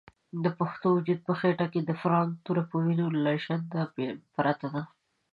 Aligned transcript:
د 0.43 0.45
پښتون 0.59 0.91
وجود 0.93 1.19
په 1.27 1.33
خېټه 1.39 1.65
کې 1.73 1.81
د 1.83 1.91
فرنګ 2.01 2.29
توره 2.45 2.63
په 2.69 2.75
وینو 2.85 3.07
لژنده 3.25 3.81
پرته 4.35 4.67
ده. 4.73 4.81